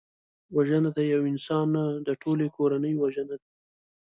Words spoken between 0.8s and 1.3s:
د یو